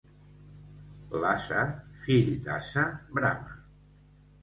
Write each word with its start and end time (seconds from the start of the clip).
L'ase, 1.25 1.67
fill 2.07 2.35
d'ase, 2.49 2.89
brama. 3.17 3.65